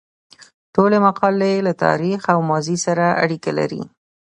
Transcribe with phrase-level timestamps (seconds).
[0.73, 3.81] ټولې مقالې له تاریخ او ماضي سره اړیکه لري.